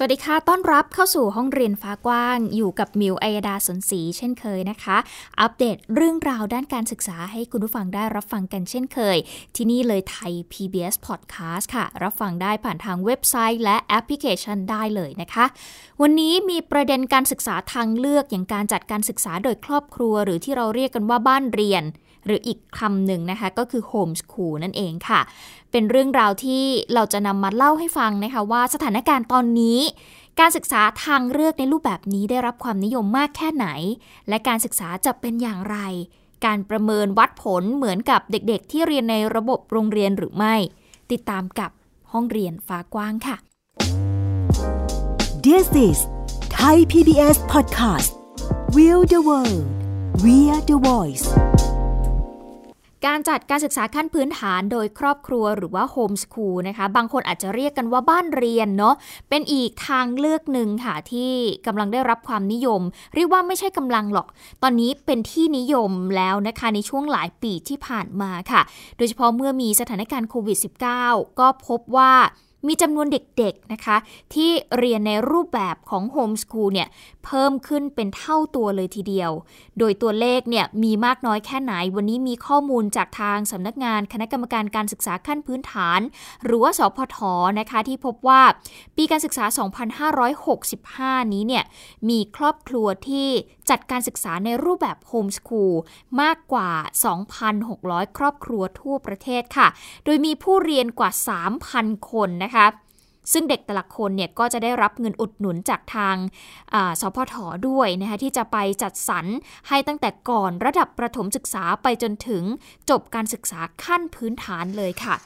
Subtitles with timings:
[0.00, 4.96] สวัสดีค่ะ ต้อนรับเข้าสู่ห้องเรียนฟ้ากว้าง อยู่กับมิวอัยดาสนศรีเช่นเคยนะคะ
[5.40, 9.16] อัปเดตเรื่องราวด้านการศึกษาให้คุณผู้ฟังได้รับฟังกันเช่นเคย
[9.56, 15.44] ที่นี่เลยไทย PBS Podcast ค่ะ รับฟังได้ผ่านทางเว็บไซต์และแอปพลิเคชันได้เลยนะคะ
[16.02, 21.84] วันนี้มีประเด็นการศึกษาทางเลือกอย่างการจัดการศึกษาโดยครอบครัว หรือที่เราเรียกกันว่าบ้านเรียน
[22.26, 25.20] หรืออีกคำหนึ่งนะคะ ก็คือโฮมสคูลนั่นเองค่ะ
[25.70, 26.64] เป็นเรื่องราวที่
[26.94, 29.78] เราจะนำมาเล่าให้ฟังนะคะว่าสถานการณ์ตอนนี้
[30.40, 33.66] การศึกษาทางเลือกในรูปแบบนี้ได้รับความนิยมมากแค่ไหน
[34.28, 35.78] และการศึกษาจะเป็นอย่างไร
[36.44, 40.54] การประเมินวัดผลเหมือนกับเด็กๆ ที่เรียนในระบบโรงเรียนหรือไม่
[41.12, 41.70] ติดตามกับ
[42.12, 43.36] ห้องเรียนฟ้ากว้างค่ะ
[45.46, 45.98] This is
[46.56, 48.10] Thai PBS Podcast
[48.74, 49.66] We the World
[50.24, 51.26] We are the Voice
[53.06, 58.94] การจัดการศึกษาขั้นพื้นฐานโดยครอบครัวหรือว่าโฮมสคูลนะคะ บางคนอาจจะเรียกกันว่าบ้านเรียนเนาะ
[59.28, 61.32] เป็นอีกทางเลือกหนึ่งค่ะ ที่
[61.66, 62.80] กำลังได้รับความนิยม
[63.14, 64.26] เรียกว่าไม่ใช่กำลังหรอก
[64.62, 68.62] ตอนนี้เป็นที่นิยมแล้วนะคะในช่วงหลายปีที่ผ่านมาค่ะ
[68.96, 70.58] โดยเฉพาะเมื่อมีสถานการณ์โควิด
[70.98, 72.12] -19 ก็พบว่า
[72.66, 73.96] มีจำนวนเด็กๆนะคะ
[74.34, 76.88] ที่เรียนในรูปแบบของโฮมสคูลเนี่ย
[77.24, 79.30] เพิ่มขึ้นเป็นเท่าตัวเลยทีเดียว
[79.78, 86.00] โดยตัวเลขเนี่ยมีมากน้อยแค่ไหน วันนี้มีข้อมูลจากทางสำนักงานคณะกรรมการการศึกษาขั้นพื้นฐาน
[86.44, 87.18] หรือว่าสพท
[87.60, 88.42] นะคะที่พบว่า
[88.96, 89.44] ปีการศึกษา
[91.18, 91.64] 2565 นี้เนี่ย
[92.08, 93.28] มีครอบครัวที่
[93.70, 95.74] จัดการศึกษาในรูปแบบโฮมสคูล
[96.20, 96.70] มากกว่า
[97.42, 99.68] 2,600 ครอบครัวทั่วประเทศค่ะ
[100.04, 101.10] โดยมีผู้เรียนกว่า
[101.60, 102.47] 3,000 คนนะคะ
[103.32, 106.16] ซึ่งเด็กแต่ละคนเนี่ยก็จะได้รับเงินอุดหนุนจากทาง
[107.00, 107.34] สพท
[107.68, 109.26] ด้วยนะคะที่จะไปจัดสรร
[109.68, 112.44] ให้ตั้งแต่ก่อนระดับประถมศึกษาไปจนถึง
[112.90, 115.16] จบการศึกษาขั้นพื้นฐานเลยค่ะ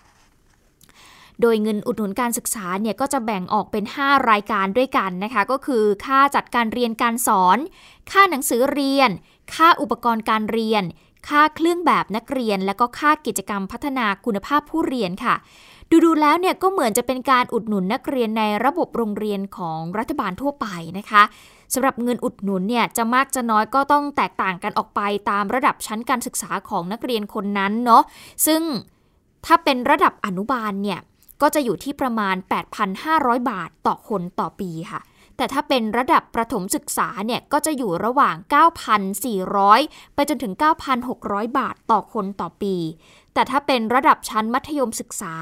[1.41, 7.59] โดยเงินอุดหนุนการศึกษาเนี่ยก็จะแบ่งออกเป็น 5 รายการด้วยกันนะคะ ก็คือค่าจัดการเรียนการสอน
[8.11, 9.11] ค่าหนังสือเรียน
[9.55, 10.85] ค่าอุปกรณ์การเรียน
[11.29, 15.35] ค่าเครื่องแบบนักเรียน และก็ค่ากิจกรรมพัฒนาคุณภาพผู้เรียนค่ะ
[16.05, 20.67] ดูๆแล้วเนี่ยก็เหมือนจะเป็นการอุดหนุนนักเรียนในระบบโรงเรียนของรัฐบาลทั่วไป
[20.99, 21.23] นะคะ
[21.75, 28.03] สำหรับเงินอุดหนุนเนี่ยจะมากจะน้อยก็ต้องแตกต่างกันออกไปตามระดับชั้นการศึกษาของนักเรียนคนนั้นเนาะ
[28.47, 28.63] ซึ่ง
[29.47, 31.01] ถ้าเป็นระดับอนุบาลเนี่ย
[31.43, 32.37] ก็จะอยู่ที่ประมาณ
[32.93, 35.01] 8,500 บาทต่อคนต่อปีค่ะ
[35.37, 38.37] แต่ถ้าเป็นระดับประถมศึกษาเนี่ยก็จะอยู่ระหว่าง
[39.41, 40.53] 9,400 ไปจนถึง
[41.05, 42.75] 9,600 บาทต่อคนต่อปี
[43.35, 45.35] แต่ถ้าเป็นระดับชั้นมัธยมศึกษา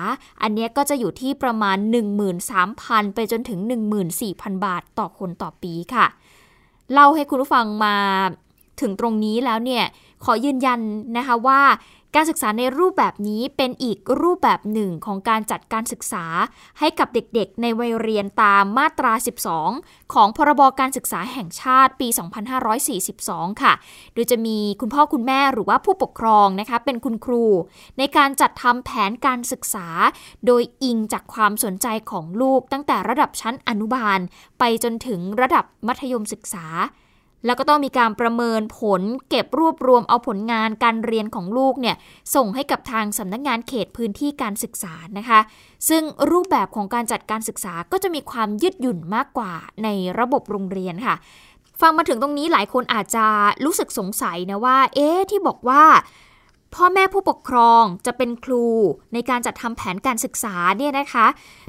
[0.42, 1.76] อันนี้ก็จะอยู่ที่ประมาณ
[2.46, 3.58] 13,000 ไปจนถึง
[4.12, 6.06] 14,000 บาทต่อคนต่อปีค่ะ
[6.92, 7.96] เล่าให้คุณผู้ฟังมา
[8.80, 9.84] ถึงตรงนี้แล้วเนี่ย
[10.24, 10.80] ขอยืนยัน
[11.16, 11.60] นะคะว่า
[12.14, 16.24] การศึกษาในรูปแบบนี้เป็นอีกรูปแบบหนึ่งของการจัดการศึกษา
[16.78, 19.12] ให้กับเด็กๆ ในวัยเรียนตามมาตรา
[19.62, 22.08] 12 ของพรบการศึกษาแห่งชาติปี
[22.84, 23.72] 2542 ค่ะ
[24.14, 27.44] โดยจะมีคุณพ่อคุณแม่หรือว่าผู้ปกครองนะคะเป็นคุณครู
[27.98, 29.86] ในการจัดทำแผนการศึกษา
[30.46, 34.18] โดยอิงจากความสนใจของลูกตั้งแต่ระดับชั้นอนุบาล
[34.58, 36.66] ไปจนถึงระดับมัธยมศึกษา
[37.44, 41.96] แล้วก็ต้องมีการประเมินผลเก็บรวบรวมเอาผลงานการเรียนของลูกเนี่ย
[42.34, 45.40] ส่งให้กับทางสำนักงานเขตพื้นที่การศึกษานะคะ
[45.88, 49.52] ซึ่งรูปแบบของการจัดการศึกษาก็จะมีความยืดหยุ่นมากกว่า
[49.84, 51.16] ในระบบโรงเรียนค่ะ
[51.80, 53.26] ฟังมาถึงตรงนี้หลายคนอาจจะ
[53.64, 55.84] รู้สึกสงสัยนะว่า เอ๊ะที่บอกว่า
[56.74, 58.66] พ่อแม่ผู้ปกครองจะเป็นครู
[59.12, 61.26] ในการจัดทำแผนการศึกษาเนี่ยนะคะ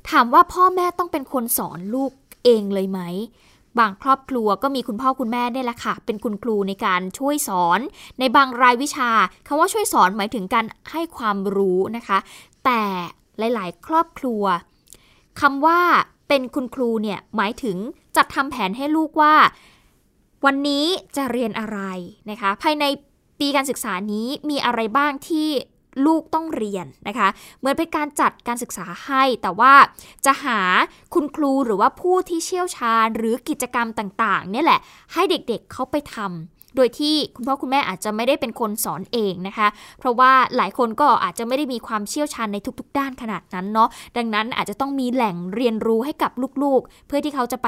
[0.10, 2.12] ถามว่าพ่อแม่ต้องเป็นคนสอนลูก
[2.46, 3.00] เองเลยไหม
[3.80, 7.80] บางครอบครัวก็มีคุณพ่อคุณแม่เนี่ยแหละค่ะ เป็นคุณครูในการช่วยสอน
[8.20, 9.10] ในบางรายวิชา
[9.48, 12.18] คำว่าช่วยสอนหมายถึงการให้ความรู้นะคะ
[12.66, 12.82] แต่
[13.40, 14.44] หลาย ๆ ครอบครัว
[15.42, 15.82] คำว่า
[16.28, 17.78] เป็นคุณครูเนี่ยหมายถึง
[18.16, 19.36] จัดทำแผนให้ลูกว่า
[20.46, 20.86] วันนี้
[21.16, 21.80] จะเรียนอะไร
[22.30, 22.86] นะคะ ภายใน
[23.40, 25.50] ปีการศึกษานี้มีอะไรบ้างที่
[26.06, 27.28] ลูกต้องเรียนนะคะ
[27.60, 29.74] เหมือนเป็นการจัดการศึกษาให้ แต่ว่า
[30.26, 30.60] จะหา
[31.14, 34.80] คุณครูหรือว่าผู้ที่เชี่ยวชาญ หรือกิจกรรมต่างๆเนี่ยแหละ
[35.14, 39.68] ให้เด็กๆเขาไปทำโดยที่คุณพ่อคุณแม่อาจจะไม่ได้เป็นคนสอนเองนะคะ
[40.00, 46.32] เพราะว่าหลายคนก็อาจจะไม่ได้มีความเชี่ยวชาญในทุกๆ ด้านขนาดนั้นเนาะ ดังนั้นอาจจะต้องมีแหล่งเรียนรู้ให้กับ
[46.64, 47.68] ลูกๆ เพื่อที่เขาจะไป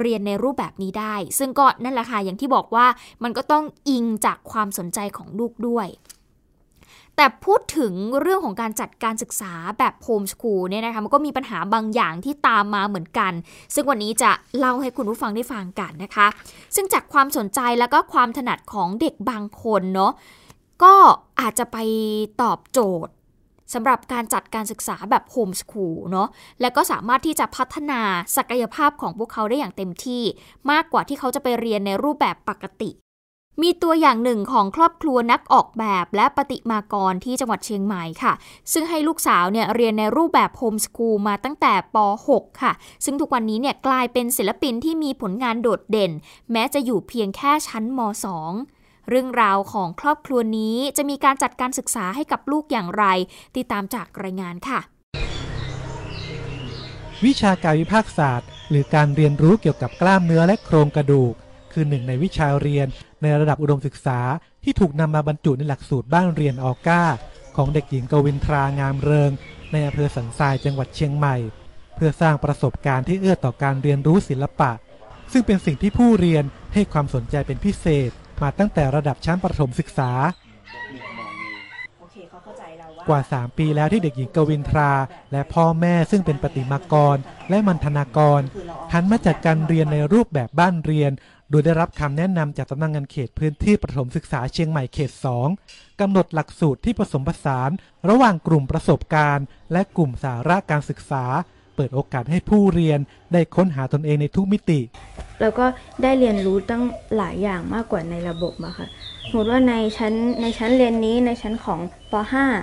[0.00, 2.86] เรียนในรูปแบบนี้ได้ ซึ่งก็นั่นแหละค่ะอย่างที่บอกว่า
[3.22, 5.88] มันก็ต้องอิงจากความสนใจของลูกด้วย
[7.16, 13.32] แต่พูดถึงเรื่องของการจัดการศึกษาแบบโฮมสคูลเนี่ยนะคะมันก็มีปัญหาบางอย่างที่ตามมาเหมือนกัน
[13.74, 16.26] ซึ่งวันนี้จะเล่าให้คุณผู้ฟังได้ฟังกันนะคะ
[16.74, 20.12] ซึ่งจากความสนใจแล้วก็ความถนัดของเด็กบางคนเนาะ
[20.82, 20.94] ก็
[21.40, 21.76] อาจจะไป
[22.42, 23.12] ตอบโจทย์
[23.74, 26.28] สำหรับการจัดการศึกษาแบบโฮมสคูลเนาะ
[26.60, 28.00] และก็สามารถที่จะพัฒนา
[28.36, 30.22] ศักยภาพของพวกเขาได้อย่างเต็มที่
[30.70, 32.90] มากกว่าที่เขาจะไปเรียนในรูปแบบปกติ
[33.60, 38.32] มีตัวอย่างหนึ่งของครอบครัวนักออกแบบและปฏิมากรที่จังหวัดเชียงใหม่ค่ะ
[38.72, 41.96] ซึ่งให้ลูกสาวเนี่ยเรียนในรูปแบบโฮมสคูลมาตั้งแต่ป
[42.28, 42.72] .6 ค่ะ
[43.04, 46.12] ซึ่งทุกวันนี้เนี่ยกลายเป็นศิลปินที่มีผลงานโดดเด่น
[46.52, 48.00] แม้จะอยู่เพียงแค่ชั้นม
[48.54, 53.04] .2 เรื่องราวของครอบครัวนี้จะมีการจัดการศึกษาให้กับลูกอย่างไร
[53.56, 54.80] ติดตามจากรายงานค่ะ
[57.24, 61.34] วิชาการวิภาคศาสตร์ หรือการเรียนรู้เกี่ยวกับกล้ามเนื้อและโครงกระดูก
[61.74, 62.86] คือหนึ่งในวิชาเรียน
[63.22, 64.20] ในระดับอุดมศึกษา
[64.64, 67.02] ที่ถูกนำมาบรรจุในหลักสูตรบ้านเรียนออก้า
[67.56, 69.30] ของเด็กหญิงกวินทรางามเริง
[69.72, 71.36] ในอำเภอสันทรายจังหวัดเชียงใหม่
[71.96, 74.72] เพื่อสร้างประสบการณ์ที่เอื้อต่อการเรียนรู้ศิลปะ
[75.32, 78.10] ซึ่งเป็นสิ่งที่ผู้เรียนให้ความสนใจเป็นพิเศษ
[78.42, 80.12] มาตั้งแต่ระดับชั้นประถมศึกษา
[83.08, 84.92] กว่า 3 ปีแล้วที่เด็กหญิงกวินทรา
[85.32, 87.16] และพ่อแม่ซึ่งเป็นปฏิมากร
[87.50, 88.40] และมันธนากร
[88.92, 91.12] หันมาจัดการเรียนในรูปแบบบ้านเรียน
[91.52, 95.10] โดยได้รับคำแนะนำจากสำนักงงานเขตพื้นที่ประถมศึกษาเชียงใหม่เขต
[95.56, 97.70] 2กำหนดหลักสูตรที่ผสมผสาน
[98.10, 101.24] ระหว่างกลุ่มประสบการณ์ และกลุ่มสาระการศึกษา
[101.76, 103.00] เปิดโอกาสให้ผู้เรียน
[103.32, 104.80] ได้ค้นหาตนเองในทุกมิติ
[105.40, 105.66] แล้วก็
[106.02, 106.82] ได้เรียนรู้ตั้ง
[107.16, 108.86] หลายอย่างมากกว่าในระบบอะค่ะ
[109.28, 111.80] สมมติว่าในชั้นในชั้นเรียนนี้ในชั้นของ
[112.12, 112.14] ป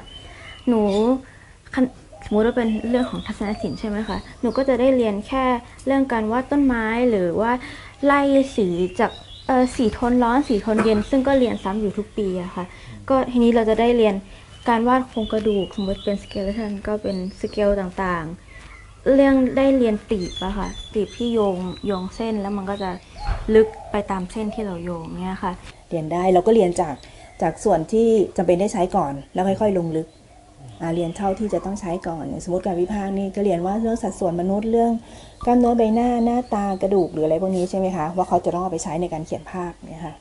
[0.10, 0.82] .5 หนู
[2.26, 5.46] สมมติว่าเป็นเรื่องของทัศนศิลป์ใช่ไหมคะ หนูก็จะได้เรียนแค่
[5.86, 7.52] เรื่องการวาดต้นไม้หรือว่า
[8.06, 8.22] ไล่
[8.56, 8.68] สี
[9.00, 9.12] จาก
[9.76, 12.66] สีโทนร้อนสีโทนเย็น ซึ่งก็เรียนซ้ำอยู่ทุกปีอะค่ะ
[13.10, 14.16] ก็ทีนี้เราจะได้เรียน
[14.70, 22.92] การวาดโครงกระดูกสมมติเป็น skeleton ก็เป็นสเกลต่างๆ เรื่องได้เรียนตีบอะค่ะตีบที่โยงโยงเส้นแล้วมันก็จะ
[23.56, 25.54] ลึกไปตามเส้นที่เราโยงเนี่ยค่ะ
[25.90, 26.96] เรียนได้เราก็เรียนจาก
[27.42, 28.08] จากส่วนที่
[28.38, 30.08] จำเป็นได้ใช้ก่อน แล้วค่อย ๆ ลงลึก
[30.96, 34.92] เรียนเท่าที่จะต้องใช้ก่อน สมมติการวิพากษ์นี่ก็เรียนว่าเรื่องสัดส่วนมนุษย์เรื่อง
[35.46, 40.16] กล้ามเนื้อใบหน้าหน้าตากระดูกหรืออะไรพวกนี้ใช่ไหมคะว่าเขาจะต้องเอาไปใช้ในการเขียนภาพเนี่ยค่ะ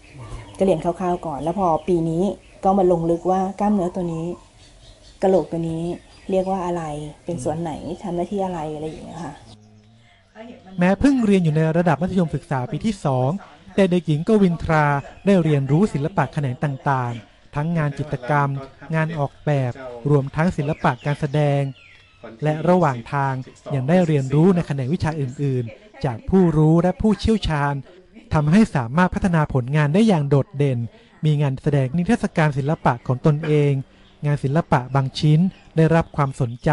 [0.59, 2.25] ก็เรียนคร่าวๆก่อน แล้วพอปีนี้
[2.65, 4.27] ก็มาลงลึกว่ากล้ามเนื้อตัวนี้
[5.23, 5.83] กระโหลกตัวนี้
[6.31, 6.83] เรียกว่าอะไร
[7.25, 7.73] เป็นส่วนไหน
[8.03, 9.33] ทำหน้าที่อะไรอะไรอย่างเงี้ยค่ะ
[10.79, 13.31] แม้เพิ่งเรียนอยู่ในระดับมัธยมศึกษาปีที่สอง
[13.75, 14.85] แต่เด็กหญิงกวินทรา
[15.27, 18.51] ได้เรียนรู้ศิลปะแขนงต่างๆ ทั้งงานจิตรกรรม
[18.95, 19.73] งานออกแบบ
[20.11, 21.63] รวมทั้งศิลปะการแสดง
[22.43, 23.35] และระหว่างทาง
[23.75, 27.75] ยังได้เรียนรู้ในแขนงวิชาอื่น ๆ จากผู้รู้และผู้เชี่ยวชาญ
[28.35, 30.79] ทำให้สามารถพัฒนาผลงานได้อย่างโดดเด่น
[31.25, 33.73] มีงานแสดงนิทรรศการศิลปะของตนเอง
[34.27, 35.41] งานศิลปะบางชิ้น
[35.77, 36.71] ได้รับความสนใจ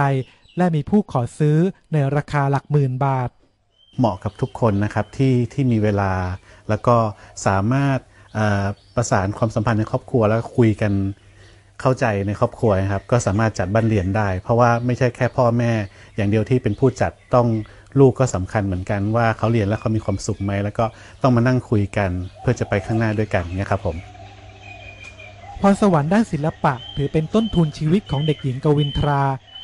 [0.58, 1.58] และมีผู้ขอซื้อ
[1.94, 3.30] ในราคาหลักหมื่นบาท
[3.98, 6.12] เหมาะกับทุกคนนะครับที่ที่มีเวลา
[6.70, 6.98] แล้วก็
[7.46, 8.00] สามารถ
[8.96, 10.94] ประสานความสัมพันธ์ในครอบครัวแล้วคุยกัน
[11.82, 15.72] เข้าใจในครอบครัวนะครับ ก็สามารถจัดบ้านเรียนได้ เพราะว่าไม่ใช่แค่พ่อแม่
[16.16, 17.48] อย่างเดียวที่เป็นผู้จัดต้อง
[18.00, 20.86] ลูกก็สำคัญเหมือนกันว่าเขาเรียนแล้วเขามีความสุขไหมแล้วก็
[21.22, 22.10] ต้องมานั่งคุยกัน
[22.42, 23.96] เพื่อจะไปข้างหน้าด้วยกันเนี่ยครับผม
[25.62, 29.22] พรสวรรค์ด้านศิลปะ ถือเป็นต้นทุนชีวิตของเด็กหญิงกวินทรา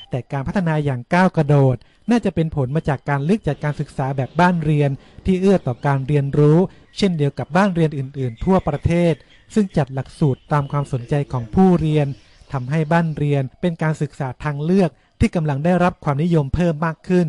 [0.10, 1.76] แต่การพัฒนาอย่างก้าวกระโดด
[2.10, 4.90] น่าจะเป็นผลมาจากการเลือกจัดการศึกษาแบบบ้านเรียน
[5.26, 6.58] ที่เอื้อต่อการเรียนรู้
[6.98, 9.14] เช่นเดียวกับบ้านเรียนอื่น ๆ ทั่วประเทศ
[9.54, 12.08] ซึ่งจัดหลักสูตรตามความสนใจของผู้เรียน
[12.54, 17.28] ทำให้บ้านเรียนเป็นการศึกษาทางเลือกที่กำลังได้รับความนิยมเพิ่มมากขึ้น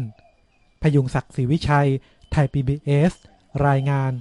[0.83, 1.89] พยุงศักดิ์ศรีวิชัย
[2.33, 3.13] ไทย PBS
[3.67, 4.13] รายงาน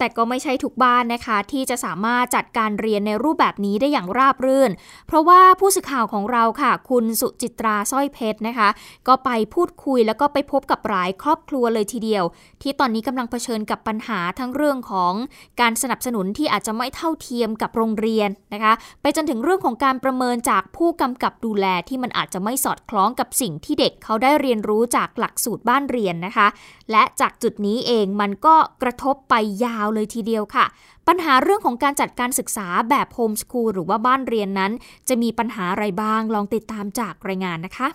[0.00, 4.70] แต่ก็ไม่ใช่ทุกบ้านนะคะ ที่จะสามารถจัดการเรียนในรูปแบบนี้ได้อย่างราบรื่น
[5.06, 8.68] เพราะว่าผู้สื่อข่าวของเราค่ะ คุณสุจิตราสร้อยเพชรนะคะ
[9.08, 12.24] ก็ไปพูดคุยแล้วก็ไปพบกับหลายครอบครัวเลยทีเดียว
[12.62, 15.12] ที่ตอนนี้กำลังเผชิญกับปัญหาทั้งเรื่องของ
[15.60, 26.46] การสนับสนุนที่อาจจะไม่เท่าเทียมกับโรงเรียนนะคะ ไปจนถึงเรื่องของการประเมินจากผู้กำกับดูแลที่มันอาจจะไม่สอดคล้องกับสิ่งที่เด็กเขาได้เรียนรู้จากหลักสูตรบ้านเรียนนะคะ
[26.90, 30.64] และจากจุดนี้เองมันก็กระทบไปยาวเลยทีเดียวค่ะ
[31.08, 34.72] ปัญหาเรื่องของการจัดการศึกษาแบบโฮมสคูลหรือว่าบ้านเรียนนั้น
[35.08, 37.88] จะมีปัญหาอะไรบ้างลองติดตามจากรายงานนะคะ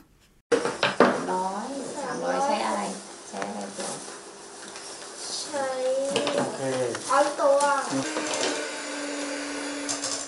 [1.32, 1.70] ร้อย
[2.04, 2.82] สามร้อยใช้อะไร
[3.30, 3.90] ใช้อะไรตัว
[5.42, 5.66] ใช้
[7.10, 7.60] เอาตัว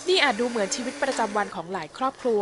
[0.07, 2.41] นี่อาจดูเหมือนชีวิตประจำวันของหลายครอบครัว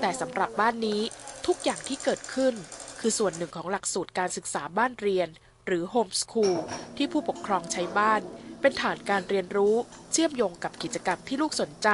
[0.00, 1.00] แต่สำหรับบ้านนี้
[1.46, 2.54] ทุกอย่างที่เกิดขึ้น
[3.00, 5.28] คือส่วนหนึ่งของหลักสูตรการศึกษาบ้านเรียน
[5.66, 6.56] หรือโฮมสคูล
[6.96, 8.20] ที่ผู้ปกครองใช้บ้าน
[8.62, 9.74] เป็นฐานการเรียนรู้
[10.12, 11.88] เชื่อมโยงกับกิจกรรมที่ลูกสนใจ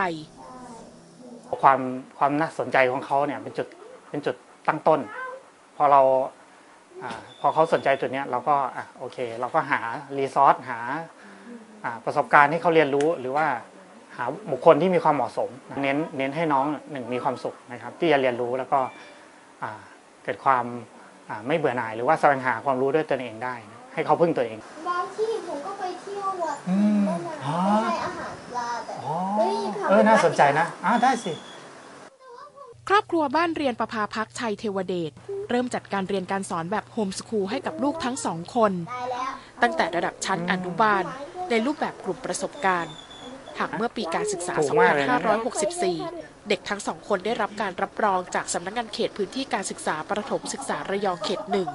[1.63, 1.81] ความ
[2.19, 3.67] ความน่าสนใจของเขาเนี่ยเป็นจุด
[4.11, 4.37] เป็นจุด
[4.69, 5.01] ตั้งต้น
[5.77, 6.03] พอเรา
[7.03, 9.81] อาพอเขาสนใจจุดเนี้ยเราก็อะโอเค เราก็หา
[10.19, 10.79] รีซอสหา
[11.85, 13.47] อ่าประสบการณ์ให้เขาเรียนรู้หรือว่า
[14.17, 15.51] หาบุคคลที่มีความเหมาะสม
[15.83, 18.81] เน้นเน้นให้น้องหนึ่งมีความสุขนะครับ ที่จะเรียนรู้แล้วก็
[19.63, 19.81] อ่า
[20.25, 20.65] เกิดความ
[21.29, 24.59] อ่าไม่เบื่อหน่าย หรือว่าแสวงหาความรู้ด้วยตนเองได้นะให้เขาพึ่งตัวเอง
[26.69, 31.33] อืมนั่นน่ะอ๋อไม่ใช่อาหารปลาแต่อ๋อเฮ้ยทำเออน่าสนใจวัดนะอ่าได้สิ
[32.89, 35.13] ครอบครัวบ้านเรียนประภาพักชัยเทวเดช
[35.51, 39.33] เริ่มจัดการเรียนการสอนแบบโฮมสคูลให้กับลูกทั้งสองคนได้แล้ว
[39.63, 41.05] ตั้งแต่ระดับชั้นอนุบาล
[41.51, 42.95] ในรูปแบบกลุ่มประสบการณ์
[43.59, 45.21] หากเมื่อปีการศึกษาถูกมากเลยนะ
[45.83, 51.69] 2564 เด็กทั้งสองคนได้รับการรับรองจากสำนักงานเขตพื้นที่การศึกษาประถมศึกษาระยองเขตหนึ่ง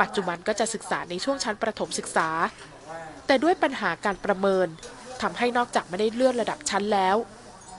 [0.00, 2.28] ปัจจุบันก็จะศึกษาในช่วงชั้นประถมศึกษา
[3.26, 4.66] แต่ด้วยปัญหาการประเมิน
[5.22, 7.16] ทำให้นอกจากไม่ได้เลื่อนระดับชั้นแล้ว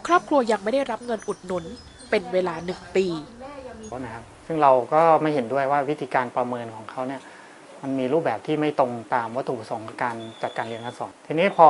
[0.07, 1.63] ครอบครัวยังไม่ได้รับเงินอุดหนุน
[2.09, 3.05] เป็นเวลาหนึ่งปี
[4.03, 7.21] นะครับซึ่งเราก็ไม่เห็นด้วยว่าวิธีการประเมินของเขาเนี่ย
[7.81, 11.69] มันมีรูปแบบที่ไม่ตรงตามวัตถุประสงค์การจัดการเรียนการสอน ทีนี้พอ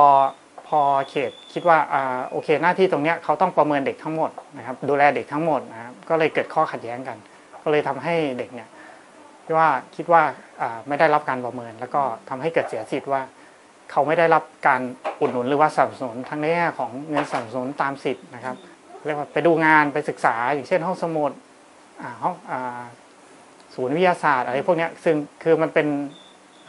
[0.68, 7.16] พอเขตคิดว่าอ่าโอเคหน้าที่ตรงเนี้ยเขาต้องประเมินเด็กทั้งหมดนะครับดูแลเด็กทั้งหมดนะครับก็เลยเกิดข้อขัดแย้งกัน
[7.62, 8.68] ก็เลยทำให้เด็กเนี่ย
[9.56, 10.22] ว่าคิดว่า
[10.60, 13.22] อ่าไม่ได้รับการประเมิน แล้วก็ทำให้เกิดเสียสิทธิ์ว่า
[13.94, 14.80] เขาไม่ได้รับการ
[15.20, 18.56] อุดหนุนหรือว่าสนับสนุนทั้งในแง่ของเงินสนับสนุนตามสิทธิ์นะครับ
[19.06, 21.32] เรียกว่าไปดูงานไปศึกษา อย่างเช่นห้องสมุด
[22.02, 22.82] อ่าห้องอ่า
[23.74, 25.86] ศูนย์วิทยาศาสตร์อะไรพวกเนี้ยซึ่งคือมันเป็น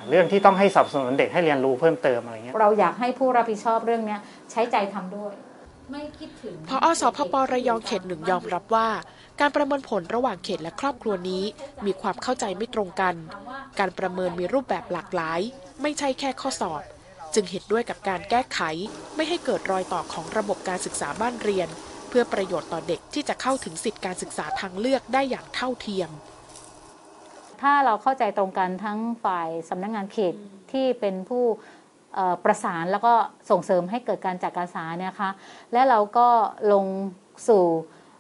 [0.10, 4.20] เรื่องที่ต้องให้สนับสนุนเด็กให้เรียนรู้เพิ่มเติมอะไรเงี้ยเราอยากให้ผู้รับผิดชอบเรื่องเนี้ย
[4.52, 5.34] ใช้ใจทำด้วย
[5.92, 8.88] ไม่คิดถึงพออสพประยองเขตหนึ่งยอมรับว่า
[9.40, 11.44] การประเมินผลระหว่างเขตและครอบครัวนี้
[11.86, 13.16] มีความเข้าใจไม่ตรงกัน
[13.80, 15.40] การประเมินมีรูปแบบหลากหลาย
[15.82, 16.82] ไม่ใช่แค่ข้อสอบ
[17.36, 18.60] จึงเห็นด้วยกับการแก้ไข
[19.16, 21.70] ไม่ให้เกิดรอยต่อของระบบการศึกษาบ้านเรียน
[22.10, 26.10] เพื่อประโยชน์ต่อเด็กที่จะเข้าถึงสิทธิการศึกษาทางเลือกได้อย่างเท่าเทียม
[27.62, 30.34] ถ้าเราเข้าใจตรงกันทั้งฝ่ายสำนักงานเขต
[30.72, 31.44] ที่เป็นผู้
[32.16, 33.14] เอ่อประสานแล้วก็
[33.50, 35.32] ส่งเสริมให้เกิดการจัดการศึกษาเนี่ยนะคะ
[35.74, 36.28] และเราก็
[36.74, 36.86] ลง
[37.48, 37.64] สู่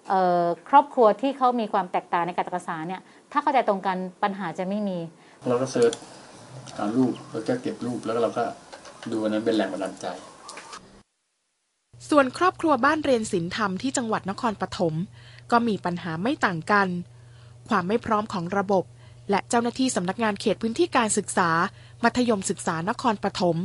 [0.07, 4.97] เอ่อครอบครัวที่เขามีความแตกต่างในการจัดการศึกษาเนี่ยถ้าเข้าใจตรงกันปัญหาจะไม่มี
[5.49, 5.93] เราก็เซิร์ช
[6.77, 8.43] หารูปแล้วก็เก็บรูปแล้วก็เราก็
[9.11, 10.05] ดูนั้นเป็นแรงบันดาลใจ
[12.09, 14.93] ส่วนครอบครัวบ้านเรียนศิลธรรมที่จังหวัดนครปฐม
[15.51, 16.87] ก็มีปัญหาไม่ต่างกัน
[17.69, 18.83] ความไม่พร้อมของระบบ
[19.29, 21.49] และเจ้าหน้าที่สำนักงานเขตพื้นที่การศึกษา
[22.03, 23.57] มัธยมศึกษานครปฐม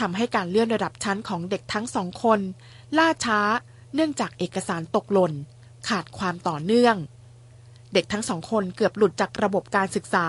[0.00, 2.40] ทำให้การเลื่อนระดับชั้นของเด็กทั้งสองคน
[2.98, 3.40] ล่าช้า
[3.94, 5.32] เนื่องจากเอกสารตกหล่น
[5.88, 6.96] ขาดความต่อเนื่อง
[7.92, 10.26] เด็กทั้งสองคนเกือบหลุดจากระบบการศึกษา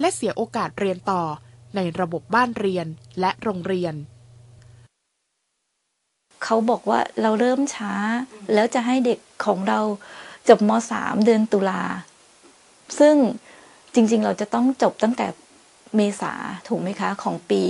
[0.00, 1.22] และเสียโอกาสเรียนต่อ
[1.76, 2.86] ในระบบบ้านเรียน
[3.20, 3.94] และโรงเรียน
[6.44, 7.94] เขาบอกว่าเราเริ่มช้า
[8.54, 9.80] แล้วจะให้เด็กของเรา
[10.48, 11.82] จบม .3 เดือนตุลา
[12.98, 13.16] ซึ่ง
[13.94, 15.26] จริงๆ เราจะต้องจบตั้งแต่
[15.96, 16.32] เมษา
[16.68, 17.62] ถูกไหมคะ ของปี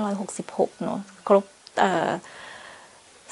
[0.00, 1.44] 2566 เนอะครบ
[1.78, 2.10] เอ่อ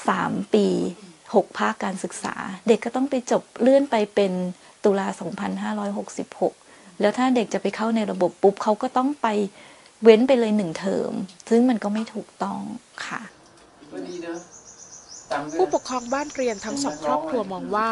[0.07, 0.65] สามปี
[1.13, 2.35] 6ภาคการศึกษา
[2.67, 4.31] เด็กก็ต้องไปจบเลื่อนไปเป็น
[4.85, 5.07] ตุลา
[6.03, 9.27] 2566 แล้วถ้าเด็กจะไปเข้าในระบบปุ๊บเขาก็ต้องไป
[10.03, 11.11] เว้นไปเลยหนึ่งเทอม
[11.49, 12.61] ซึ่งมันก็ไม่ถูกต้อง
[13.05, 13.21] ค่ะ
[15.57, 17.91] ผู้ปกครองบ้านเรียนทั้งสองครอบครัวมองว่า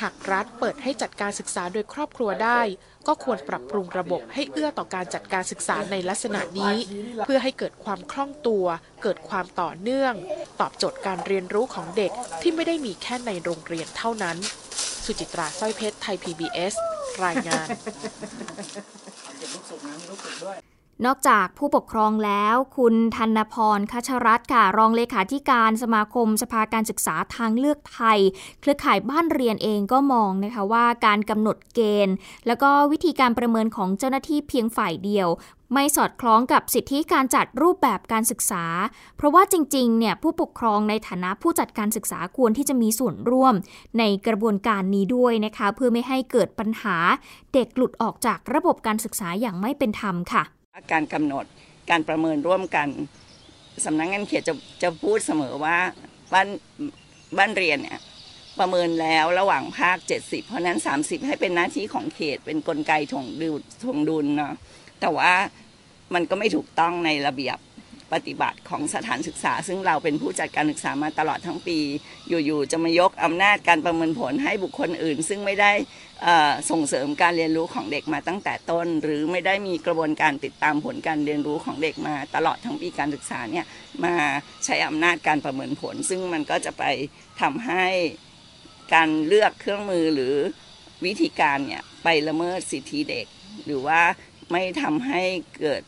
[0.00, 2.60] หากรัฐเปิดให้จัดการศึกษาโดยครอบครัวได้
[3.06, 6.76] ก็ควรปรับปรุงระบบให้เอื้อต่อการจัดการศึกษาในลักษณะนี้
[7.24, 8.66] เพื่อให้เกิดความคล่องตัว
[9.02, 10.14] เกิดความต่อเนื่อง
[10.60, 12.12] ตอบโจทย์การเรียนรู้ของเด็ก
[12.42, 14.36] ที่ไม่ได้มีแค่ในโรงเรียนเท่านั้น
[15.04, 16.74] สุจิตราสร้อยเพชรไทย PBS
[17.24, 17.66] รายงาน
[21.06, 28.18] นอกจากผู้ปกครองแล้ว คุณธนพรคชรัตน์ค่ะ รองเลขาธิการสมาคมสภาการศึกษาทางเลือกไทย
[28.60, 32.14] เครือข่ายบ้านเรียนเองก็มองนะคะว่าการกำหนดเกณฑ์
[32.46, 35.28] แล้วก็วิธีการประเมินของเจ้าหน้าที่เพียงฝ่ายเดียว
[35.74, 38.64] ไม่สอดคล้องกับสิทธิการจัดรูปแบบการศึกษา
[39.16, 43.54] เพราะว่าจริงๆ เนี่ยผู้ปกครองในฐานะผู้จัดการศึกษาควรที่จะมีส่วนร่วม
[43.98, 46.96] ในกระบวนการนี้ด้วยนะคะ เพื่อไม่ให้เกิดปัญหา
[47.54, 50.44] เด็กหลุดออกจากระบบการศึกษาอย่างไม่เป็นธรรมค่ะ
[50.92, 51.44] การกำหนด
[51.90, 52.88] การประเมินร่วมกัน
[53.84, 55.76] สำนักงานเขตจะจะพูดเสมอว่า
[56.32, 56.48] บ้าน
[57.38, 58.00] บ้านเรียนเนี่ย
[58.58, 63.20] ประเมินแล้วระหว่างภาค 70 เพราะนั้น 30 ให้เป็นหน้าที่ของเขตเป็นนกลไกถ่
[63.90, 64.54] วงดุลเนาะ
[65.00, 65.32] แต่ว่า
[66.14, 67.58] มันก็ไม่ถูกต้องในระเบียบ
[68.12, 71.78] ปฏิบัติของสถานศึกษา ซึ่งเราเป็นผู้จัดการศึกษามาตลอดทั้งปี
[72.28, 75.72] อยู่ๆจะมายกอำนาจการประเมินผลให้บุคคลอื่น ซึ่งไม่ได้
[76.70, 83.66] ส่งเสริมการเรียนรู้ของเด็กมาตั้งแต่ต้น หรือไม่ได้มีกระบวนการติดตามผลการเรียนรู้ของเด็กมาตลอดทั้งปีการศึกษาเนี่ย
[84.04, 84.14] มา
[84.64, 86.84] ใช้อำนาจการประเมินผล ซึ่งมันก็จะไป
[87.40, 87.86] ทำให้
[88.94, 90.34] การเลือกเครื่องมือหรือ
[91.04, 93.26] วิธีการเนี่ยไปละเมิดสิทธิเด็ก
[93.64, 94.00] หรือว่า
[94.52, 95.22] ไม่ทำให้
[95.60, 95.82] เกิด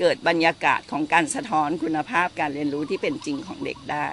[0.00, 4.08] เกิดบรรยากาศของการสะท้อนคุณภาพการเรียนรู้ที่เป็นจริงของเด็กได้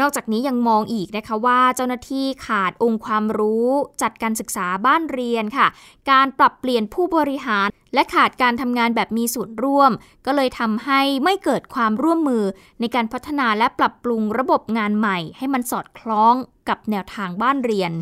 [0.00, 3.68] นอกจากนี้ยังมองอีกนะคะว่าเจ้าหน้าที่ขาดองค์ความรู้
[4.02, 5.66] จัดการศึกษาบ้านเรียนค่ะ
[6.10, 9.90] การปรับเปลี่ยนผู้บริหาร และขาดการทำงานแบบมีส่วนร่วม
[10.26, 12.44] ก็เลยทำให้ไม่เกิดความร่วมมือ
[12.80, 16.34] ในการพัฒนาและปรับปรุงระบบงานใหม่ ให้มันสอดคล้อง
[16.68, 17.92] กับแนวทางบ้านเรียน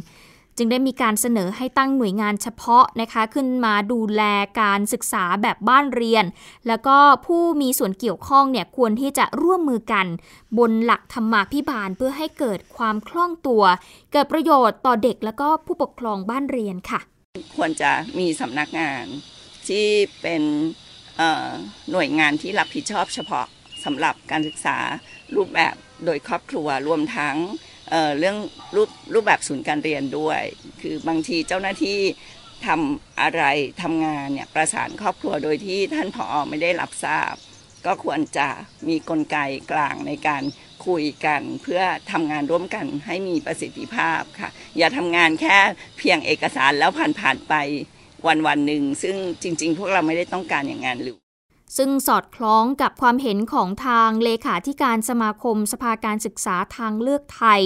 [0.57, 4.23] จึงได้มีการเสนอให้ตั้งหน่วยงานเฉพาะนะคะขึ้นมาดูแล
[4.61, 6.25] การศึกษาแบบบ้านเรียน
[6.69, 10.07] แล้วก็ผู้มีส่วนเกี่ยวข้องเนี่ยควรที่จะร่วมมือกัน
[10.59, 13.65] บนหลักธรรมาภิบาลเพื่อให้เกิดความคล่องตัว
[14.13, 17.01] เกิดประโยชน์ต่อเด็กแล้วก็ผู้ปกครองบ้านเรียนค่ะ
[17.57, 19.05] ควรจะมีสำนักงาน
[19.69, 19.87] ที่
[20.23, 20.43] เป็น
[21.91, 23.47] หน่วยงานที่รับผิดชอบเฉพาะ
[23.85, 24.79] สำหรับการศึกษา
[25.37, 27.37] รูปแบบโดยครอบครัวรวมทั้ง
[27.93, 28.37] เเรื่อง
[28.77, 30.43] รูปรูปแบบศูนย์การเรียนด้วย
[30.81, 31.99] คือบางทีเจ้าหน้าที่
[32.67, 33.43] ทำอะไร
[33.83, 37.35] ทำงานเนี่ยประสานครอบครัวโดยที่ท่านผออไม่ได้รับทราบ
[37.87, 38.49] ก็ควรจะ
[38.89, 39.37] มีกลไก
[39.73, 40.43] กลางในการ
[40.87, 41.83] คุยกันเพื่อ
[42.13, 45.57] ทำงานร่วมกันให้มีประสิทธิภาพค่ะ อย่าทำงานแค่
[45.99, 47.55] เพียงเอกสารแล้วผ่านๆไป
[48.27, 51.22] วันวันหนึ่งซึ่งจริง ๆ พวกเราไม่ได้ต้องการอย่างนั้นหรือ
[51.76, 57.61] ซึ่งสอดคล้องกับความเห็นของทางเลขาธิการสมาคมสภาการศึกษาทางเลือกไทย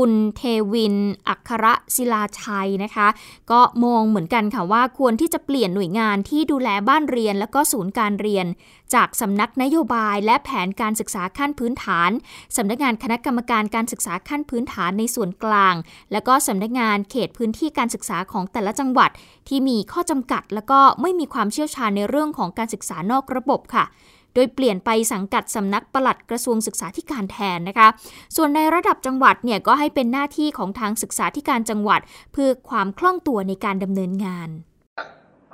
[0.00, 0.42] คุณเท
[0.72, 0.96] วิน
[1.28, 1.66] อัคร
[1.96, 3.08] ศิลาชัยนะคะ
[3.50, 8.46] ก็มองเหมือนกันค่ะว่าควรที่จะเปลี่ยนหน่วยงานที่ดูแลบ้านเรียน และก็ศูนย์การเรียน
[8.94, 12.10] จากสำนักนโยบายและแผนการศึกษาขั้นพื้นฐาน
[12.56, 15.74] สำนักงานคณะกรรมการการศึกษาขั้นพื้นฐานในส่วนกลาง
[16.12, 19.10] และก็สำนักงานเขตพื้นที่การศึกษาของแต่ละจังหวัด
[19.48, 23.86] ที่มีข้อจำกัด และก็ไม่มีความเชี่ยวชาญในเรื่องของการศึกษานอกระบบค่ะ
[24.34, 27.88] โดยเปลี่ยนไปสังกัดสำนักปลัดกระทรวงศึกษาธิการแทนนะคะ
[28.36, 32.00] ส่วนในระดับจังหวัดเนี่ยก็ให้เป็นหน้าที่ของทางศึกษาธิการจังหวัด
[32.32, 34.48] เพื่อความคล่องตัวในการดำเนินงาน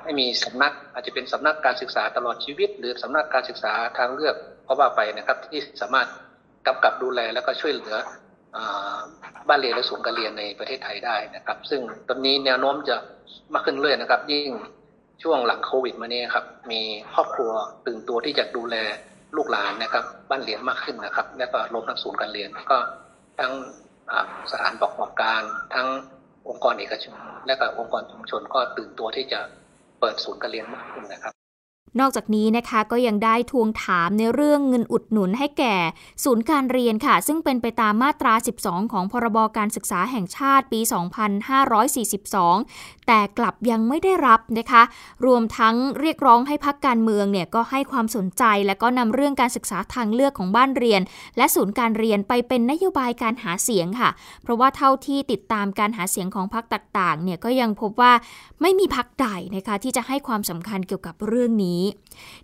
[0.02, 4.34] ให้มีสำนักอาจจะเป็นสำนักการศึกษาตลอดชีวิต หรือสำนักการศึกษาทางเลือก
[4.66, 6.08] ก็ว่าไปนะครับที่สามารถ
[6.66, 7.94] กำกับดูแลแล้วก็ช่วยเหลือ
[9.48, 12.96] บ้านเรียนและศูนย์การเรียนในประเทศไทยได้นะครับ ซึ่งตอนนี้แนวโน้มจะ
[13.54, 14.48] มากขึ้นเรื่อยนะครับ ยิ่ง
[15.22, 16.80] ช่วงหลังโควิดมาเนี่ยครับมี
[17.14, 17.50] ครอบครัว
[17.86, 18.76] ตื่นตัวที่จะดูแล
[19.36, 22.78] ลูกหลานนะครับ บ้านเรียนมากขึ้นนะครับ และก็รวมทั้งศูนย์การเรียนก็
[23.40, 23.52] ทั้ง
[24.52, 25.40] สถานประกอบการ
[25.74, 25.88] ทั้ง
[26.48, 29.40] องค์กรเอกชน และก็องค์กรชุมชนก็ตื่นตัวที่จะ
[30.00, 31.35] เปิดศูนย์การเรียนมากขึ้นนะครับ
[32.00, 35.76] นอกจากนี้นะคะก็ยังได้ทวงถามในเรื่องเงินอุดหนุนให้แก่
[36.24, 40.80] ศูนย์การเรียนค่ะ ซึ่งเป็นไปตามมาตรา 12 ของพรบการศึกษาแห่งชาติปี
[41.74, 44.82] 2542 แต่กลับยังไม่ได้รับนะคะ
[45.26, 51.00] รวมทั้งเรียกร้องให้พักการเมืองเนี่ยก็ให้ความสนใจ และก็นำเรื่องการศึกษาทางเลือกของบ้านเรียน
[51.36, 54.10] และศูนย์การเรียนไปเป็นนโยบายการหาเสียงค่ะ
[54.42, 58.12] เพราะว่าเท่าที่ติดตามการหาเสียงของพักต่างๆเนี่ยก็ยังพบว่า
[58.62, 61.92] ไม่มีพักใดนะคะที่จะให้ความสำคัญเกี่ยวกับเรื่องนี้นี้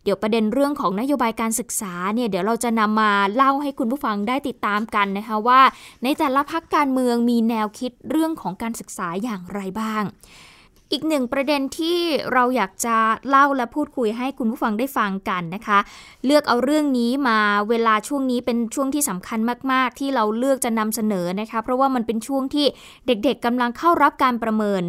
[0.03, 5.61] เดี๋ยวประเด็นเรื่องของนโยบายการศึกษาเนี่ยเดี๋ยวเราจะนำมาเล่าให้คุณผู้ฟังได้ติดตามกันนะคะว่า
[6.05, 10.05] ในแต่ละพักการเมืองมีแนวคิดเรื่องของการศึกษาอย่างไรบ้าง
[10.93, 11.99] อีกหนึ่งประเด็นที่
[12.33, 12.97] เราอยากจะ
[13.29, 15.79] เล่าและพูดคุยให้คุณผู้ฟังได้ฟังกันนะคะ
[16.27, 19.39] เลือกเอาเรื่องนี้มาเวลาช่วงนี้เป็นช่วงที่สำคัญ
[19.73, 22.67] มาก ๆ ที่เราเลือกจะนำเสนอนะคะ เพราะว่ามันเป็นช่วงที่
[23.07, 24.83] เด็กๆกำลังเข้ารับการประเมิน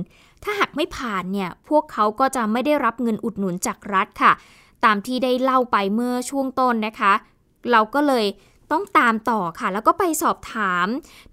[0.44, 4.32] ถ้าหากไม่ผ่านเนี่ยพวกเขาก็จะไม่ได้รับเงินอุดหนุนจากรัฐค่ะ
[4.86, 7.14] ตามที่ได้เล่าไปเมื่อช่วงต้นนะคะ
[7.72, 8.26] เราก็เลย
[8.72, 10.88] ต้องตามต่อค่ะ แล้วก็ไปสอบถาม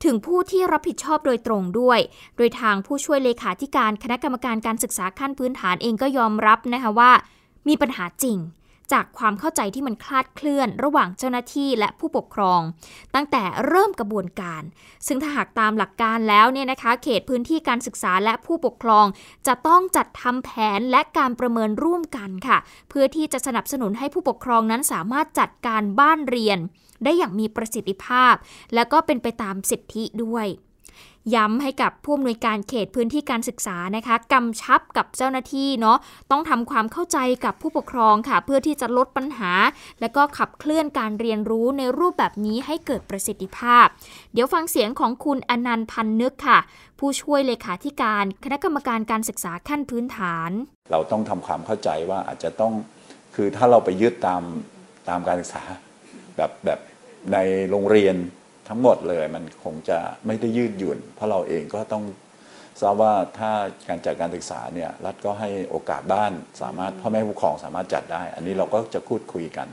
[0.05, 1.99] ถึงผู้ที่รับผิดชอบโดยตรงด้วย
[2.37, 7.11] โดยทางผู้ช่วยเลขาธิการคณะกรรมการการศึกษาขั้นพื้นฐานเองก็ยอมรับนะคะว่า
[7.69, 8.39] มีปัญหาจริง
[8.93, 12.61] จากความเข้าใจที่มันคลาดเคลื่อน ระหว่างเจ้าหน้าที่และผู้ปกครอง
[13.15, 14.63] ตั้งแต่เริ่มกระบวนการ
[15.07, 19.07] ซึ่งถ้าหากตามหลักการแล้วเนี่ยนะคะ เขตพื้นที่การศึกษาและผู้ปกครอง
[19.47, 26.59] จะต้องจัดทำแผนและการประเมินร่วมกันค่ะ เพื่อที่จะสนับสนุนให้ผู้ปกครองนั้นสามารถจัดการบ้านเรียน
[27.05, 28.35] ได้อย่างมีประสิทธิภาพ
[28.75, 30.47] และก็เป็นไปตามสิทธิด้วย
[31.35, 35.99] ย้ำให้กับผู้อำนวยการเขตพื้นที่การศึกษานะคะกำชับกับเจ้าหน้าที่เนาะ
[36.31, 39.53] ต้องทำความเข้าใจกับผู้ปกครองค่ะ เพื่อที่จะลดปัญหา
[40.01, 43.87] และก็ขับเคลื่อนการเรียนรู้ในรูปแบบนี้ให้เกิดประสิทธิภาพ
[44.33, 46.59] เดี๋ยวฟังเสียงของคุณอนันต์พันนึกค่ะ
[46.99, 50.51] ผู้ช่วยเลขาธิการคณะกรรมการการศึกษาขั้นพื้นฐาน
[50.93, 52.73] เราต้องทำความเข้าใจว่าอาจจะต้อง
[53.35, 54.43] คือถ้าเราไปยึดตาม
[55.09, 55.63] ตามการศึกษา
[56.37, 56.81] แบบแบบ
[57.33, 57.39] ใน
[57.71, 58.17] โรงเรียน
[58.71, 62.05] ทั้งหมดเลยมันคงจะไม่ได้ยืดหยุ่น เพราะเราเองก็ต้อง
[62.81, 63.51] ทราบว่าถ้า
[63.89, 69.69] การจัดการศึกษาเนี่ยรัฐก็ให้โอกาสบ้านสามารถพ่อแม่ผู้ปกครองสามารถจัดได้ อันนี้เราก็จะพูดคุยกัน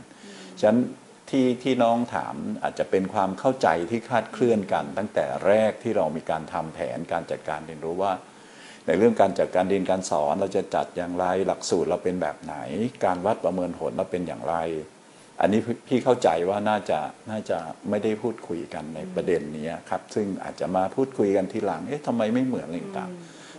[0.60, 0.80] ฉะนั้น
[1.30, 8.14] ที่ที่น้องถามอาจจะเป็นความเข้าใจที่คาดเคลื่อนกัน ตั้งแต่แรกที่เรามีการทำแผนการจัดการเรียนรู้ว่า
[8.88, 12.56] ในเรื่องการจัดการเรียนการสอนเราจะจัดอย่างไรหลักสูตรเราเป็นแบบไหน
[13.06, 14.56] การวัดประเมินผลเราเป็นอย่างไร
[15.42, 17.00] อันนี้พี่เข้าใจว่าน่าจะ
[17.32, 17.58] น่าจะ
[17.90, 23.12] ไม่ได้พูดคุยกันในประเด็นนี้ครับ ซึ่งอาจจะมาพูดคุยกันทีหลังเอ๊ะทำไมไม่เหมือนอะไรต่าง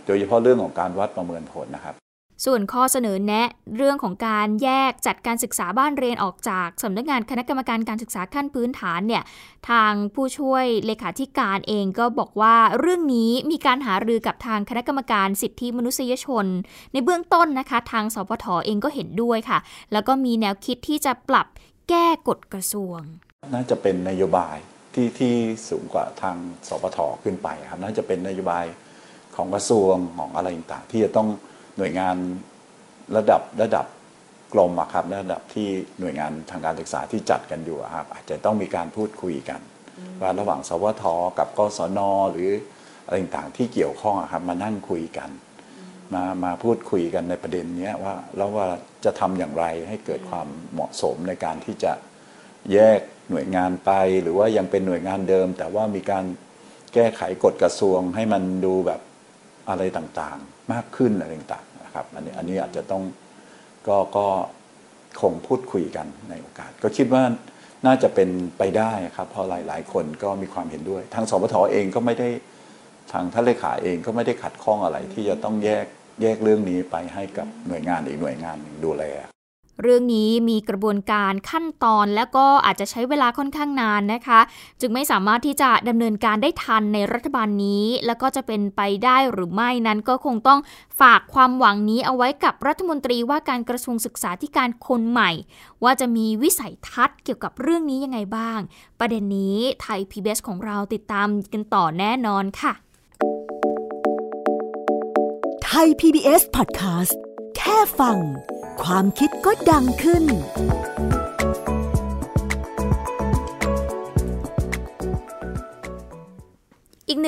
[0.05, 1.95] โดยเฉพาะเรื่องของการวัดประเมินผลนะครับ
[2.45, 9.23] ส่วนข้อเสนอแนะเรื่องของการแยกจัดการศึกษาบ้านเรียนออกจากสำนักงานคณะกรรมการการศึกษาขั้นพื้นฐานเนี่ย
[9.69, 16.45] ทางผู้ช่วยเลขาธิการเองก็บอกว่าเรื่องนี้มีการหารือกับทางคณะกรรมการสิทธิมนุษยชน
[16.93, 19.59] ในเบื้องต้นนะคะ ทางสพทเองก็เห็นด้วยค่ะ
[19.93, 21.47] แล้วก็มีแนวคิดที่จะปรับ
[21.89, 22.99] แก้กฎกระทรวง
[23.53, 24.55] น่าจะเป็นนโยบาย
[24.93, 25.33] ที่ที่
[25.69, 26.35] สูงกว่าทาง
[26.67, 28.65] สพทขึ้นไปครับน่าจะเป็นนโยบาย
[29.35, 31.29] ของกระทรวงของอะไรต่างๆที่จะต้อง
[31.79, 32.15] หน่วยงาน
[33.17, 33.85] ระดับระดับ
[34.53, 35.67] กลมอะครับระดับที่
[35.99, 39.61] หน่วยงานทางการศึกษาที่จัดกันอยู่ครับอาจจะต้องมีการพูดคุยกัน
[40.21, 41.03] ว่าระหว่างสวท
[41.39, 41.99] กับกศน
[42.31, 42.51] หรือ
[43.05, 45.29] อะไรต่างๆที่เกี่ยวข้องครับมานั่งคุยกัน
[46.13, 48.67] มามาพูดคุยกันในประเด็นนี้ว่าแล้วว่า
[49.05, 51.91] จะทำอย่างไรให้เกิดความเหมาะสมในการที่จะ
[52.73, 56.25] แยกหน่วยงานไป หรือว่ายังเป็นหน่วยงานเดิม แต่ว่ามีการ
[56.93, 59.01] แก้ไขกฎกระทรวงให้มันดูแบบ
[59.69, 61.65] อะไรต่างๆ มากขึ้นอะไรต่าง
[61.99, 63.03] ครับอันนี้อันนี้อาจจะต้อง
[63.87, 64.25] ก็ก็
[65.21, 67.23] คงพูดคุยกันในโอกาส ก็คิดว่า
[67.85, 72.29] น่าจะเป็นไปได้ครับเพราะหลายๆคนก็มีความเห็นด้วย ทางสปทเองก็ไม่ได้
[73.11, 75.85] ทางท่านเลขาเองก็ไม่ได้ขัดข้องอะไรที่จะต้องแยก
[76.21, 79.03] แยกเรื่องนี้ไปให้กับหน่วยงานอีกหน่วยงานหนึ่งดูแล
[79.81, 84.39] เรื่องนี้มีกระบวนการขั้นตอนและก็อาจจะใช้เวลาค่อนข้างนานนะคะ
[84.81, 90.59] จึงไม่สามารถที่จะดำเนินการได้ทันในรัฐบาลนี้ แล้วก็จะเป็นไปได้หรือไม่นั้นก็คงต้อง
[91.01, 95.31] ฝากความหวังนี้เอาไว้กับรัฐมนตรีว่าการกระทรวงศึกษาธิการคนใหม่
[95.83, 98.59] ว่าจะมีวิสัยทัศน์เกี่ยวกับเรื่องนี้ยังไงบ้าง
[98.99, 102.73] ประเด็นนี้ไทย PBS ของเราติดตามกันต่อแน่นอนค่ะ
[105.63, 107.13] ไทย PBS Podcast
[107.57, 108.19] แค่ฟัง
[108.83, 110.23] ความคิดก็ดังขึ้น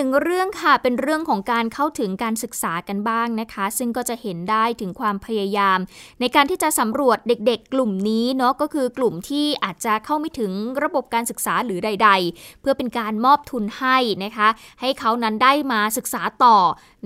[0.01, 5.79] นึ่งเรื่องค่ะเป็นเรื่องของการเข้าถึงการศึกษากันบ้างนะคะ ซึ่งก็จะเห็นได้ถึงความพยายาม
[6.19, 10.51] ในการที่จะสำรวจเด็ก ๆ กลุ่มนี้เนาะก็คือกลุ่มที่อาจจะเข้าไม่ถึง
[10.83, 14.49] ระบบการศึกษาหรือใด ๆ เพื่อเป็นการมอบทุนให้นะคะ
[14.81, 16.57] ให้เขานั้นได้มาศึกษาต่อ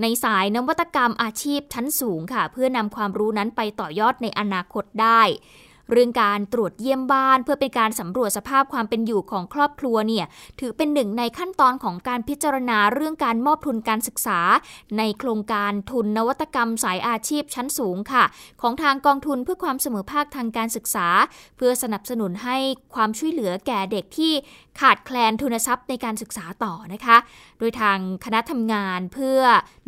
[0.02, 5.22] ในสายนวัตกรรมอาชีพชั้นสูงค่ะ เพื่อนำความรู้นั้นไปต่อยอดในอนาคตได้
[5.92, 10.26] เรื่องการตรวจเยี่ยมบ้าน เพื่อเป็นการสำรวจสภาพความเป็นอยู่ของครอบครัวเนี่ย
[10.60, 14.40] ถือเป็นหนึ่งในขั้นตอนของการพิจารณาเรื่องการมอบทุนการศึกษา
[14.98, 18.24] ในโครงการทุนนวัตกรรมสายอาชีพชั้นสูงค่ะ
[18.62, 21.08] ของทางกองทุนเพื่อความเสมอภาคทางการศึกษา
[21.56, 22.56] เพื่อสนับสนุนให้
[22.94, 24.32] ความช่วยเหลือแก่เด็กที่
[24.80, 27.16] ขาดแคลนทุนทรัพย์ในการศึกษาต่อนะคะ
[27.58, 29.40] โดยทางคณะทำงานเพื่อ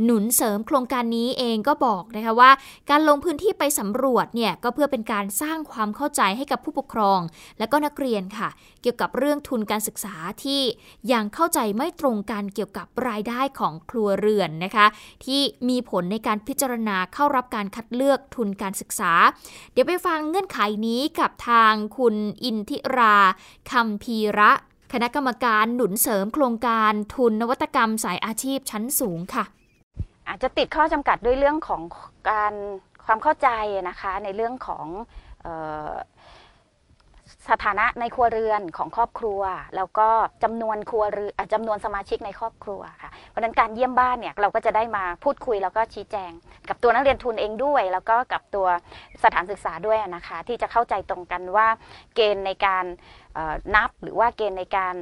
[0.05, 2.51] หนุนเสริมโครงการนี้เองก็บอกนะคะว่า
[2.91, 7.21] การลงพื้นที่ไปสำรวจเนี่ยก็เพื่อเป็นการสร้างความความเข้าใจให้กับผู้ปกครอง
[7.59, 8.49] และก็นักเรียนค่ะ
[8.83, 10.63] เกี่ยวกับเรื่องทุนการศึกษาที่
[11.13, 14.87] ยังเข้าใจไม่ตรงกันเกี่ยวกับรายได้ของครัวเรือนนะคะ
[15.25, 19.13] ที่มีผลในการพิจารณาเข้ารับการคัดเลือกทุนการศึกษา
[19.73, 23.17] เดี๋ยวไปฟังเงื่อนไขนี้กับทางคุณอินทิรา
[23.71, 24.53] คำพีระ
[24.93, 29.45] คณะกรรมการหนุนเสริมโครงการทุนนวัตกรรมสายอาชีพชั้นสูงค่ะ
[30.29, 31.83] อาจจะติดข้อจำกัดด้วยเรื่องของ
[32.31, 32.55] การ
[33.05, 33.49] ความเข้าใจ
[33.89, 34.87] นะคะในเรื่องของ
[37.53, 39.41] สถานะในครัวเรือนของครอบครัว
[39.77, 40.09] แล้วก็
[40.43, 46.33] จำนวนครัวเรือนจำนวนสมาชิกในครอบครัวค่ะเพราะนั้นการเยี่ยมบ้านเนี่ยเราก็จะได้มาพูดคุยแล้วก็ชี้แจง
[46.69, 48.67] กับตัวนักเรียนทุนเองด้วย แล้วก็กับตัว
[49.23, 51.69] สถานศึกษาด้วยนะคะ ที่จะเข้าใจตรงกันว่า
[52.15, 52.85] เกณฑ์ในการ
[53.75, 54.95] นับหรือว่าเกณฑ์ในการ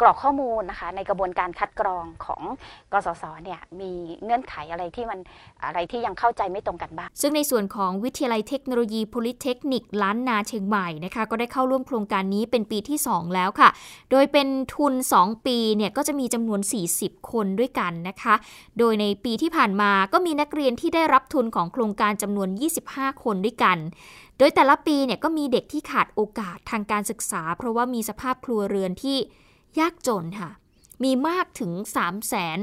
[0.00, 2.42] กรอกข้อมูลนะคะในกระบวนการคัดกรองของ
[2.92, 3.92] กสศเนี่ยมี
[4.24, 5.18] เงื่อนไขอะไรที่มัน
[5.64, 13.68] อะไรที่ยังเข้าใจไม่ตรงกันบ้าง ซึ่งในส่วนของวิทยาลัยเทคโนโลยีโพลิเทคนิคล้านนาเชียงใหม่นะคะก็ได้เข้าร่วมโครงการนี้เป็นปีที่ 2 แล้วค่ะ
[14.10, 16.60] โดยเป็นทุน 2 ปีเนี่ยก็จะมีจำนวน
[16.96, 18.34] 40 คนด้วยกันนะคะ
[18.78, 22.48] โดยในปีที่ผ่านมาก็มีนักเรียนที่ได้รับทุนของโครงการจำนวน
[22.86, 23.78] 25 คนด้วยกัน
[24.38, 29.16] โดยแต่ละปีเนี่ยก็มีเด็กที่ขาดโอกาสทางการศึกษา เพราะว่ามีสภาพครัวเรือนที่
[29.80, 30.50] ยากจนค่ะ
[31.04, 31.72] มีมากถึง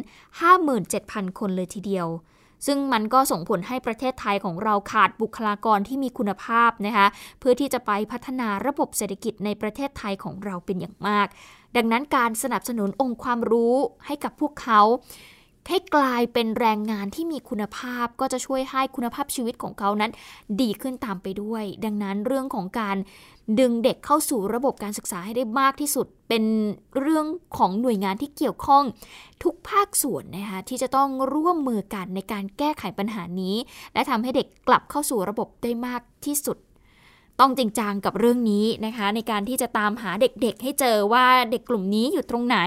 [0.04, 2.08] 357,000 คนเลยทีเดียว
[2.66, 7.08] ซึ่งมันก็ส่งผลให้ประเทศไทยของเราขาดบุคลากรที่มีคุณภาพนะคะ
[7.40, 11.28] เพื่อที่จะไปพัฒนาระบบเศรษฐกิจในประเทศไทยของเราเป็นอย่างมาก
[11.76, 14.82] ดังนั้นการสนับสนุนองค์ความรู้ให้กับพวกเขา
[15.68, 20.12] ให้กลายเป็นแรงงานที่มีคุณภาพก็จะช่วยให้คุณภาพชีวิตของเขานั้น
[20.62, 22.98] ดีขึ้นตามไปด้วย ดังนั้นเรื่องของการ
[23.60, 26.44] ดึงเด็กเข้าสู่ระบบการศึกษาให้ได้มากที่สุด เป็น
[27.00, 27.26] เรื่อง
[27.58, 28.84] ของหน่วยงานที่เกี่ยวข้อง
[29.44, 33.56] ทุกภาคส่วนนะคะที่จะต้องร่วมมือกันในการแก้ไขปัญหานี้
[33.94, 36.58] และทำให้เด็กกลับเข้าสู่ระบบได้มากที่สุด
[37.40, 42.58] ต้องจริงจังกับเรื่องนี้นะคะ ในการที่จะตามหาเด็กๆ ให้เจอว่าเด็กกลุ่มนี้อยู่ตรงไหน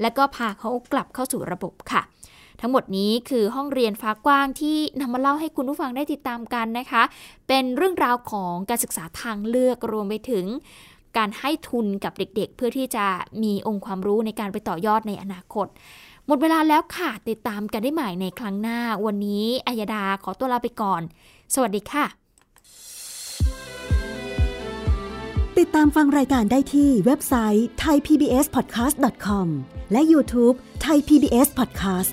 [0.00, 2.02] และก็พาเขากลับเข้าสู่ระบบค่ะ
[2.60, 7.02] ทั้งหมดนี้คือห้องเรียนฟ้ากว้างที่นำมาเล่าให้คุณผู้ฟังได้ติดตามกันนะคะ
[7.48, 10.44] เป็นเรื่องราวของการศึกษาทางเลือกรวมไปถึง
[11.16, 13.06] การให้ทุนกับเด็กๆ เพื่อที่จะ
[13.42, 15.66] มีองค์ความรู้ในการไปต่อยอดในอนาคต
[16.26, 21.02] หมดเวลาแล้วค่ะ ติดตามกันได้ใหม่ในครั้งหน้า วันนี้อัยดาขอตัวลาไปก่อน
[21.54, 22.06] สวัสดีค่ะ
[25.58, 29.46] ติดตามฟังรายการได้ที่เว็บไซต์ thaipbspodcast.com
[29.92, 32.12] และ YouTube Thai PBS Podcast